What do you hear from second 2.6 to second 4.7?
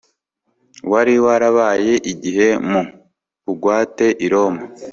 mu bugwate i roma